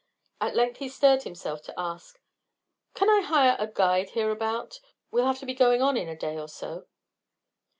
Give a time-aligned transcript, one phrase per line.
[0.39, 2.19] At length he stirred himself to ask:
[2.95, 4.79] "Can I hire a guide hereabout?
[5.11, 6.87] We'll have to be going on in a day or so."